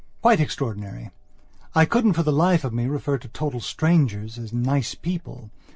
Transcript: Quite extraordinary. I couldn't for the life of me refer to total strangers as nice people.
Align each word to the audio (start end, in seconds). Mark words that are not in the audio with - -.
Quite 0.23 0.39
extraordinary. 0.39 1.11
I 1.75 1.85
couldn't 1.85 2.13
for 2.13 2.23
the 2.23 2.31
life 2.31 2.63
of 2.63 2.73
me 2.73 2.87
refer 2.87 3.19
to 3.19 3.27
total 3.27 3.59
strangers 3.59 4.39
as 4.39 4.51
nice 4.51 4.95
people. 4.95 5.51